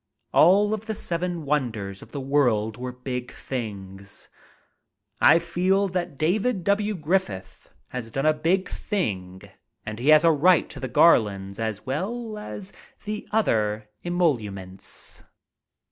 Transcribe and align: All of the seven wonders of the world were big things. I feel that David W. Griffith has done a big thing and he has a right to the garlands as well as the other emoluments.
All 0.33 0.73
of 0.73 0.87
the 0.87 0.95
seven 0.95 1.45
wonders 1.45 2.01
of 2.01 2.11
the 2.11 2.19
world 2.19 2.75
were 2.75 2.91
big 2.91 3.31
things. 3.31 4.29
I 5.21 5.37
feel 5.37 5.87
that 5.89 6.17
David 6.17 6.63
W. 6.63 6.95
Griffith 6.95 7.69
has 7.89 8.09
done 8.09 8.25
a 8.25 8.33
big 8.33 8.67
thing 8.67 9.43
and 9.85 9.99
he 9.99 10.09
has 10.09 10.23
a 10.23 10.31
right 10.31 10.67
to 10.71 10.79
the 10.79 10.87
garlands 10.87 11.59
as 11.59 11.85
well 11.85 12.39
as 12.39 12.73
the 13.03 13.27
other 13.31 13.89
emoluments. 14.03 15.23